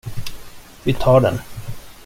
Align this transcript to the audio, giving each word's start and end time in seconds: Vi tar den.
Vi 0.85 0.93
tar 0.93 1.19
den. 1.19 1.39